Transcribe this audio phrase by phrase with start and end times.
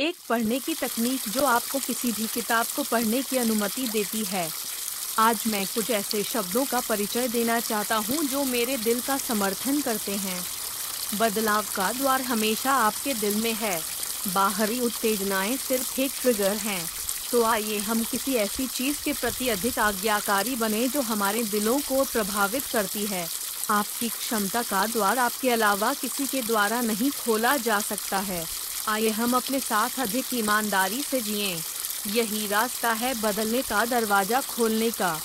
[0.00, 4.48] एक पढ़ने की तकनीक जो आपको किसी भी किताब को पढ़ने की अनुमति देती है।
[5.18, 9.80] आज मैं कुछ ऐसे शब्दों का परिचय देना चाहता हूँ जो मेरे दिल का समर्थन
[9.80, 10.40] करते हैं।
[11.18, 13.80] बदलाव का द्वार हमेशा आपके दिल में है।
[14.34, 16.80] बाहरी उत्तेजनाएँ सिर्फ़ एक ट्रिगर हैं।
[17.32, 22.04] तो आइए हम किसी ऐसी चीज़ के प्रति अधिक आज्ञाकारी बने जो हमारे दिलों को
[22.04, 23.28] प्रभावित करती है।
[23.70, 28.59] आपकी क्षमता का द्वार आपके अलावा किसी के द्वारा नहीं खोला जा सकता है।
[28.90, 31.62] आइए हम अपने साथ अधिक ईमानदारी से जिए।
[32.06, 35.20] यही रास्ता है बदलने का दरवाज़ा खोलने का।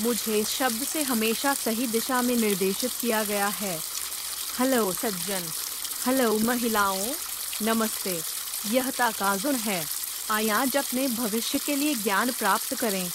[0.00, 3.80] मुझे इस शब्द से हमेशा सही दिशा में निर्देशित किया गया है।
[4.58, 5.48] हेलो, सज्जन।
[6.06, 7.06] हेलो, महिलाओं।
[7.62, 8.22] नमस्ते।
[8.70, 9.86] यह ताकाजुन है।
[10.30, 13.10] आज अपने भविष्य के लिए ज्ञान प्राप्त करें।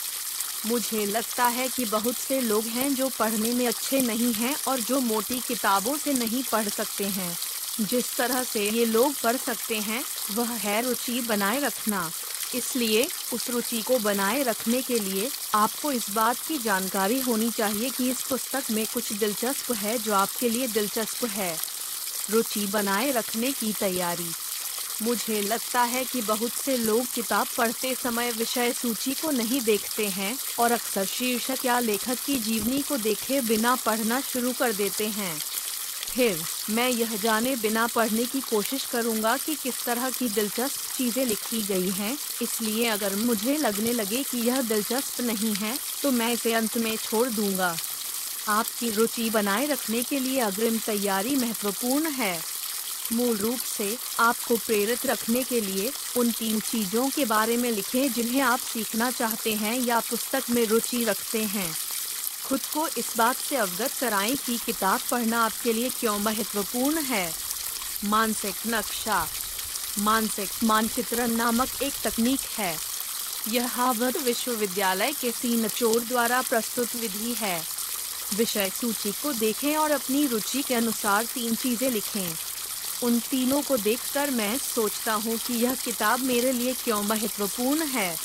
[0.65, 4.79] मुझे लगता है कि बहुत से लोग हैं जो पढ़ने में अच्छे नहीं हैं और
[4.79, 7.37] जो मोटी किताबों से नहीं पढ़ सकते हैं।
[7.79, 12.11] जिस तरह से ये लोग पढ़ सकते हैं, वह है रुचि बनाए रखना।
[12.55, 17.89] इसलिए उस रुचि को बनाए रखने के लिए आपको इस बात की जानकारी होनी चाहिए
[17.89, 21.57] कि इस पुस्तक में कुछ दिलचस्प है जो आपके लिए दिलचस्प है।
[22.29, 24.31] रुचि बनाए रखने की तैयारी।
[25.01, 30.07] मुझे लगता है कि बहुत से लोग किताब पढ़ते समय विषय सूची को नहीं देखते
[30.07, 35.07] हैं और अक्सर शीर्षक या लेखक की जीवनी को देखे बिना पढ़ना शुरू कर देते
[35.07, 35.41] हैं।
[36.15, 36.37] फिर
[36.69, 41.61] मैं यह जाने बिना पढ़ने की कोशिश करूँगा कि किस तरह की दिलचस्प चीज़ें लिखी
[41.63, 46.53] गई हैं। इसलिए अगर मुझे लगने लगे कि यह दिलचस्प नहीं है तो मैं इसे
[46.53, 47.75] अंत में छोड़ दूँगा।
[48.49, 52.39] आपकी रुचि बनाए रखने के लिए अग्रिम तैयारी महत्वपूर्ण है।
[53.13, 58.11] मूल रूप से, आपको प्रेरित रखने के लिए उन तीन चीज़ों के बारे में लिखें
[58.13, 61.73] जिन्हें आप सीखना चाहते हैं या पुस्तक में रुचि रखते हैं।
[62.45, 67.33] खुद को इस बात से अवगत कराएँ कि किताब पढ़ना आपके लिए क्यों महत्वपूर्ण है।
[68.05, 69.27] मानसिक नक्शा।
[69.99, 72.75] मानसिक मानचित्रण नामक एक तकनीक है।
[73.47, 77.63] यह हार्वर्ड विश्वविद्यालय के सी नचोर द्वारा प्रस्तुत विधि है।
[78.35, 82.35] विषय सूची को देखें और अपनी रुचि के अनुसार तीन चीज़ें लिखें।
[83.03, 88.15] उन तीनों को देखकर मैं सोचता हूँ कि यह किताब मेरे लिए क्यों महत्वपूर्ण है।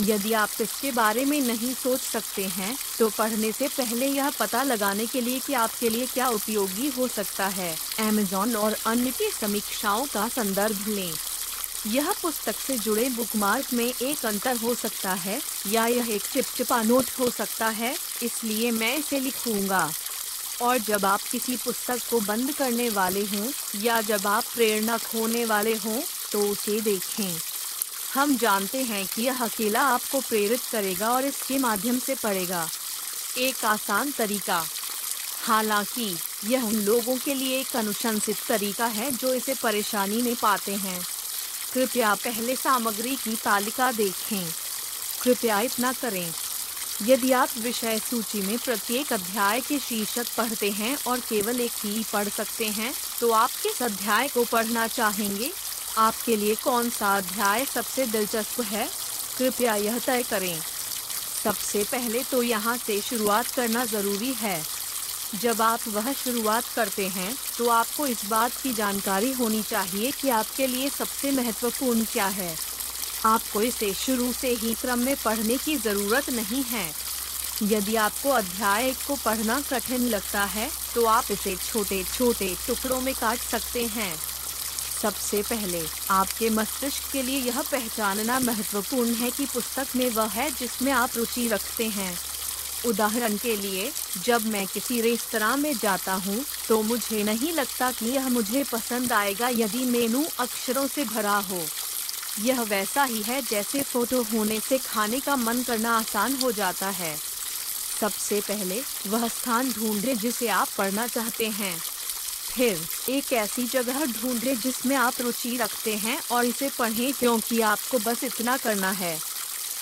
[0.00, 4.62] यदि आप इसके बारे में नहीं सोच सकते हैं तो पढ़ने से पहले यह पता
[4.62, 9.30] लगाने के लिए कि आपके लिए क्या उपयोगी हो सकता है। अमेजोन और अन्य की
[9.30, 11.12] समीक्षाओं का संदर्भ लें।
[11.86, 16.82] यह पुस्तक से जुड़े बुकमार्क में एक अंतर हो सकता है, या यह एक चिपचिपा
[16.82, 19.90] नोट हो सकता है, इसलिए मैं इसे लिखूँगा।
[20.62, 25.44] और जब आप किसी पुस्तक को बंद करने वाले हों, या जब आप प्रेरणा खोने
[25.44, 26.00] वाले हों
[26.32, 27.38] तो उसे देखें।
[28.14, 32.68] हम जानते हैं कि यह अकेला आपको प्रेरित करेगा और इसके माध्यम से पढ़ेगा।
[33.38, 34.66] एक आसान तरीका।
[35.42, 40.74] हालाँकि, यह उन लोगों के लिए एक अनुशंसित तरीका है जो इसे परेशानी में पाते
[40.74, 41.06] हैं।
[41.74, 44.52] कृपया पहले सामग्री की तालिका देखें।
[45.22, 46.34] कृपया इतना करें।
[47.02, 52.06] यदि आप विषय सूची में प्रत्येक अध्याय के शीर्षक पढ़ते हैं और केवल एक ही
[52.12, 55.52] पढ़ सकते हैं तो आप किस अध्याय को पढ़ना चाहेंगे?
[55.98, 58.88] आपके लिए कौन सा अध्याय सबसे दिलचस्प है?
[59.38, 60.60] कृपया यह तय करें।
[61.44, 64.60] सबसे पहले तो यहाँ से शुरुआत करना ज़रूरी है।
[65.34, 70.28] जब आप वह शुरुआत करते हैं तो आपको इस बात की जानकारी होनी चाहिए कि
[70.30, 72.54] आपके लिए सबसे महत्वपूर्ण क्या है।
[73.26, 76.86] आपको इसे शुरू से ही क्रम में पढ़ने की ज़रूरत नहीं है।
[77.64, 83.14] यदि आपको अध्याय को पढ़ना कठिन लगता है तो आप इसे छोटे छोटे टुकड़ों में
[83.14, 84.14] काट सकते हैं।
[85.02, 90.50] सबसे पहले, आपके मस्तिष्क के लिए यह पहचानना महत्वपूर्ण है कि पुस्तक में वह है
[90.50, 92.18] जिसमें आप रुचि रखते हैं।
[92.86, 93.90] उदाहरण के लिए,
[94.24, 99.12] जब मैं किसी रेस्तरा में जाता हूँ तो मुझे नहीं लगता कि यह मुझे पसंद
[99.12, 101.62] आएगा यदि मेनू अक्षरों से भरा हो।
[102.40, 106.88] यह वैसा ही है जैसे फ़ोटो होने से खाने का मन करना आसान हो जाता
[106.88, 107.16] है।
[108.00, 111.76] सबसे पहले, वह स्थान ढूंढे जिसे आप पढ़ना चाहते हैं।
[112.58, 117.98] फिर एक ऐसी जगह ढूंढे जिसमें आप रुचि रखते हैं और इसे पढ़ें, क्योंकि आपको
[117.98, 119.18] बस इतना करना है।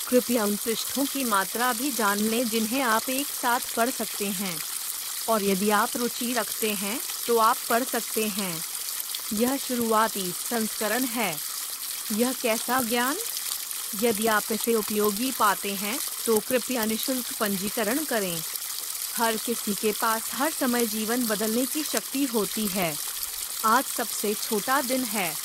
[0.08, 4.56] कृपया उन पृष्ठों की मात्रा भी जान लें जिन्हें आप एक साथ पढ़ सकते हैं।
[5.28, 8.54] और यदि आप रुचि रखते हैं तो आप पढ़ सकते हैं।
[9.32, 11.36] यह शुरुआती संस्करण है।
[12.12, 13.16] यह कैसा ज्ञान?
[14.02, 18.42] यदि आप इसे उपयोगी पाते हैं तो कृपया निशुल्क पंजीकरण करें।
[19.16, 22.96] हर किसी के पास हर समय जीवन बदलने की शक्ति होती है।
[23.64, 25.36] आज सबसे छोटा दिन है।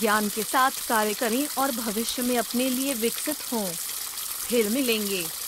[0.00, 3.72] ज्ञान के साथ कार्य करें और भविष्य में अपने लिए विकसित हों।
[4.48, 5.43] फिर मिलेंगे।